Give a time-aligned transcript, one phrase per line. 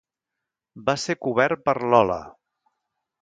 [0.87, 2.19] Va ser cobert per l'"¡Hola!"